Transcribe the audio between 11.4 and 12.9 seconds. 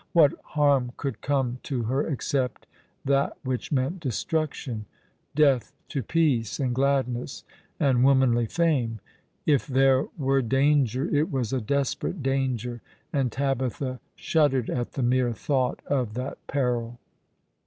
a desperate danger,